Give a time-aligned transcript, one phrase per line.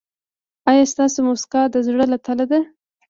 [0.69, 2.59] ایا ستاسو مسکا د زړه له تله ده؟